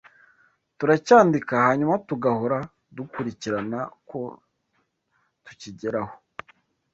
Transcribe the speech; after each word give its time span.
turacyandika 0.77 1.53
hanyuma 1.65 1.93
tugahora 2.07 2.57
dukurikirana 2.95 3.79
ko 4.09 4.21
tukigeraho 5.45 6.15